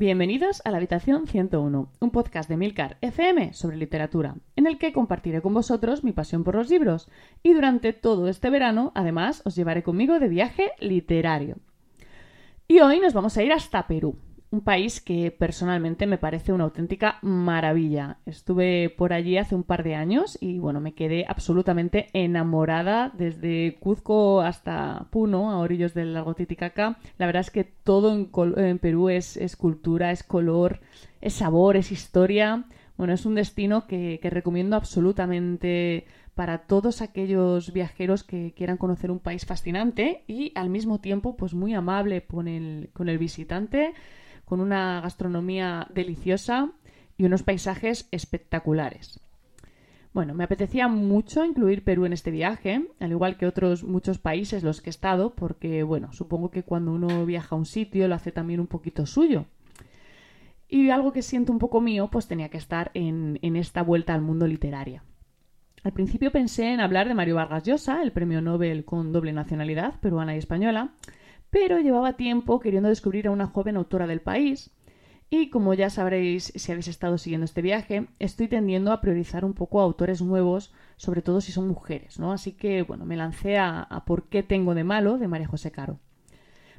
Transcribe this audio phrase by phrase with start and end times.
[0.00, 4.92] Bienvenidos a la Habitación 101, un podcast de Milcar FM sobre literatura, en el que
[4.92, 7.08] compartiré con vosotros mi pasión por los libros
[7.42, 11.56] y durante todo este verano, además, os llevaré conmigo de viaje literario.
[12.68, 14.14] Y hoy nos vamos a ir hasta Perú,
[14.50, 18.18] un país que personalmente me parece una auténtica maravilla.
[18.24, 23.76] Estuve por allí hace un par de años y bueno, me quedé absolutamente enamorada desde
[23.78, 26.98] Cuzco hasta Puno, a orillos del lago Titicaca.
[27.18, 30.80] La verdad es que todo en, Perú es, cultura, es color,
[31.20, 32.64] es sabor, es historia.
[32.96, 39.18] Bueno, es un destino que, recomiendo absolutamente para todos aquellos viajeros que quieran conocer un
[39.18, 43.92] país fascinante y al mismo tiempo pues muy amable con el, con el visitante
[44.48, 46.72] con una gastronomía deliciosa
[47.18, 49.20] y unos paisajes espectaculares.
[50.14, 54.62] Bueno, me apetecía mucho incluir Perú en este viaje, al igual que otros muchos países
[54.62, 58.14] los que he estado, porque, bueno, supongo que cuando uno viaja a un sitio lo
[58.14, 59.44] hace también un poquito suyo.
[60.66, 64.14] Y algo que siento un poco mío, pues tenía que estar en, en esta vuelta
[64.14, 65.04] al mundo literaria.
[65.84, 70.00] Al principio pensé en hablar de Mario Vargas Llosa, el premio Nobel con doble nacionalidad,
[70.00, 70.94] peruana y española,
[71.50, 74.70] pero llevaba tiempo queriendo descubrir a una joven autora del país
[75.30, 79.52] y como ya sabréis si habéis estado siguiendo este viaje, estoy tendiendo a priorizar un
[79.52, 82.32] poco a autores nuevos, sobre todo si son mujeres, ¿no?
[82.32, 85.98] Así que, bueno, me lancé a, Por qué tengo de malo de María José Caro.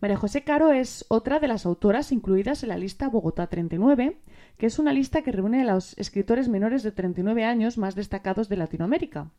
[0.00, 4.18] María José Caro es otra de las autoras incluidas en la lista Bogotá 39,
[4.58, 8.50] que es una lista que reúne a los escritores menores de 39 años más destacados
[8.50, 9.30] de Latinoamérica.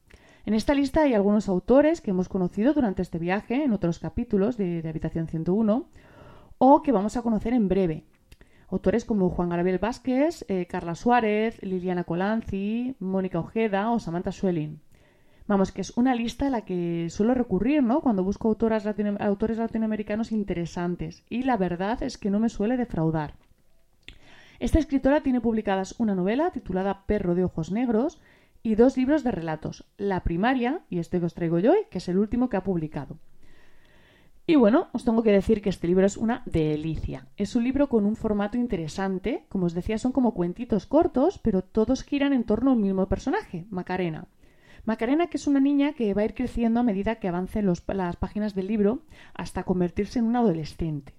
[0.45, 4.57] En esta lista hay algunos autores que hemos conocido durante este viaje en otros capítulos
[4.57, 5.87] de, Habitación 101
[6.59, 8.03] o que vamos a conocer en breve.
[8.69, 14.79] Autores como Juan Gabriel Vázquez, eh, Carla Suárez, Liliana Colanzi, Mónica Ojeda o Samantha Schwelling.
[15.47, 18.01] Vamos, que es una lista a la que suelo recurrir, ¿no?
[18.01, 21.23] Cuando busco autores latinoamericanos interesantes.
[21.27, 23.33] Y la verdad es que no me suele defraudar.
[24.59, 28.19] Esta escritora tiene publicadas una novela titulada Perro de Ojos Negros
[28.65, 29.85] y dos libros de relatos.
[29.95, 32.63] La primaria, y este que os traigo yo hoy, que es el último que ha
[32.63, 33.19] publicado.
[34.47, 37.27] Y bueno, os tengo que decir que este libro es una delicia.
[37.37, 39.45] Es un libro con un formato interesante.
[39.49, 43.67] Como os decía, son como cuentitos cortos, pero todos giran en torno al mismo personaje,
[43.69, 44.25] Macarena.
[44.83, 48.15] Macarena, que es una niña que va a ir creciendo a medida que avancen las
[48.15, 49.03] páginas del libro
[49.35, 51.13] hasta convertirse en una adolescente.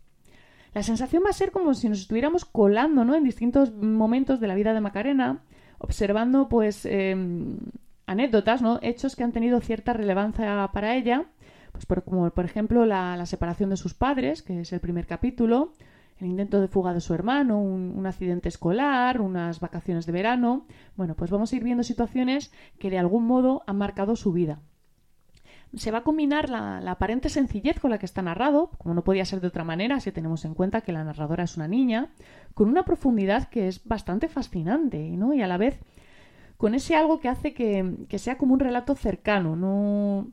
[0.74, 3.14] La sensación va a ser como si nos estuviéramos colando ¿no?
[3.14, 5.42] en distintos momentos de la vida de Macarena,
[5.86, 7.58] observando pues em,
[8.06, 8.80] anécdotas, ¿no?
[8.82, 11.26] hechos que han tenido cierta relevancia para ella,
[11.70, 15.74] pues como por ejemplo la, separación de sus padres, que es el primer capítulo,
[16.18, 20.66] el intento de fuga de su hermano, un, accidente escolar, unas vacaciones de verano.
[20.96, 24.58] Bueno, pues vamos a ir viendo situaciones que de algún modo han marcado su vida.
[25.76, 29.24] Se va a combinar la, aparente sencillez con la que está narrado, como no podía
[29.24, 32.08] ser de otra manera si tenemos en cuenta que la narradora es una niña,
[32.54, 35.34] con una profundidad que es bastante fascinante, ¿no?
[35.34, 35.78] Y a la vez
[36.56, 40.30] con ese algo que hace que, sea como un relato cercano, no,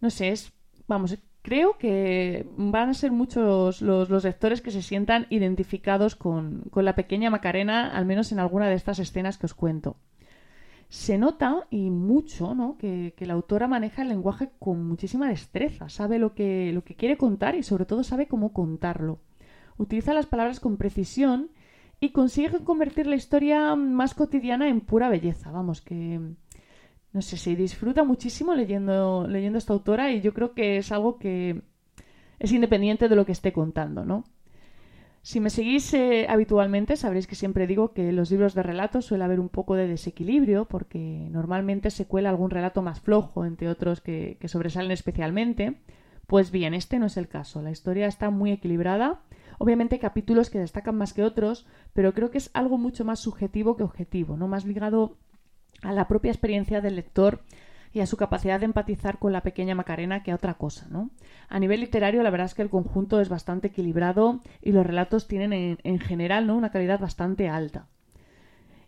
[0.00, 0.52] no sé, es,
[0.86, 6.64] vamos, creo que van a ser muchos los, los lectores que se sientan identificados con,
[6.70, 9.96] con, la pequeña Macarena, al menos en alguna de estas escenas que os cuento.
[10.88, 12.78] Se nota, y mucho, ¿no?
[12.78, 16.94] que, que la autora maneja el lenguaje con muchísima destreza, sabe lo que, lo que
[16.94, 19.20] quiere contar y sobre todo sabe cómo contarlo
[19.78, 21.50] utiliza las palabras con precisión
[22.00, 25.50] y consigue convertir la historia más cotidiana en pura belleza.
[25.50, 26.20] Vamos, que
[27.12, 31.18] no sé, se disfruta muchísimo leyendo, leyendo esta autora y yo creo que es algo
[31.18, 31.62] que
[32.38, 34.24] es independiente de lo que esté contando, ¿no?
[35.22, 39.04] Si me seguís eh, habitualmente, sabréis que siempre digo que en los libros de relatos
[39.04, 43.68] suele haber un poco de desequilibrio, porque normalmente se cuela algún relato más flojo, entre
[43.68, 45.80] otros que, que sobresalen especialmente.
[46.26, 47.62] Pues bien, este no es el caso.
[47.62, 49.20] La historia está muy equilibrada
[49.58, 53.18] Obviamente hay capítulos que destacan más que otros, pero creo que es algo mucho más
[53.18, 54.46] subjetivo que objetivo, ¿no?
[54.46, 55.18] Más ligado
[55.82, 57.40] a la propia experiencia del lector
[57.92, 61.10] y a su capacidad de empatizar con la pequeña Macarena que a otra cosa, ¿no?
[61.48, 65.26] A nivel literario, la verdad es que el conjunto es bastante equilibrado y los relatos
[65.26, 66.56] tienen en, general ¿no?
[66.56, 67.88] una calidad bastante alta.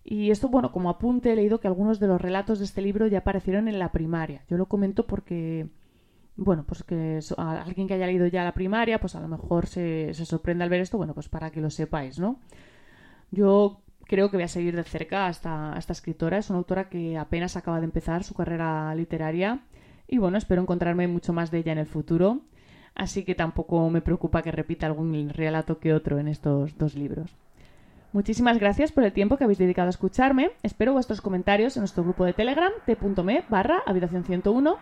[0.04, 3.06] Y esto, bueno, como apunte, he leído que algunos de los relatos de este libro
[3.06, 4.42] ya aparecieron en la primaria.
[4.48, 5.68] Yo lo comento porque
[6.36, 10.14] bueno, pues que alguien que haya leído ya la primaria, pues a lo mejor se,
[10.14, 12.40] se sorprende al ver esto, bueno, pues para que lo sepáis, ¿no?
[13.30, 16.38] Yo creo que voy a seguir de cerca a esta, escritora.
[16.38, 19.60] Es una autora que apenas acaba de empezar su carrera literaria
[20.08, 22.40] y bueno, espero encontrarme mucho más de ella en el futuro.
[22.96, 27.36] Así que tampoco me preocupa que repita algún relato que otro en estos dos libros.
[28.12, 30.50] Muchísimas gracias por el tiempo que habéis dedicado a escucharme.
[30.64, 34.76] Espero vuestros comentarios en nuestro grupo de Telegram t.me barra habitación 101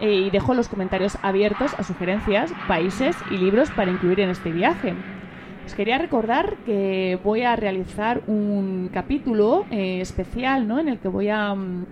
[0.00, 4.96] y dejo los comentarios abiertos a sugerencias, países y libros para incluir en este viaje.
[5.68, 10.78] Os quería recordar que voy a realizar un capítulo eh, especial, ¿no?
[10.78, 11.86] En el que voy a mm,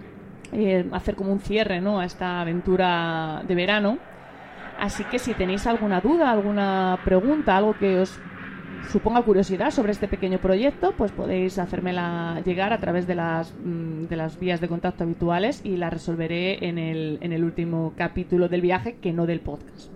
[0.52, 2.00] eh, hacer como un cierre, ¿no?
[2.00, 3.98] A esta aventura de verano.
[4.80, 8.18] Así que si tenéis alguna duda, alguna pregunta, algo que os
[8.90, 14.06] suponga curiosidad sobre este pequeño proyecto, pues podéis hacérmela llegar a través de las, mm,
[14.06, 18.48] de las vías de contacto habituales y la resolveré en el, en el último capítulo
[18.48, 19.95] del viaje, que no del podcast.